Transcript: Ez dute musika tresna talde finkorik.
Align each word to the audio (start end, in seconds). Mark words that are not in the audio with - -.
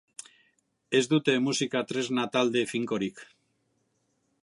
Ez 0.99 1.01
dute 1.11 1.35
musika 1.49 1.83
tresna 1.91 2.25
talde 2.37 2.67
finkorik. 2.75 3.25